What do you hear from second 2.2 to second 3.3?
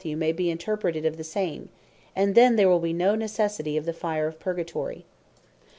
then there will be no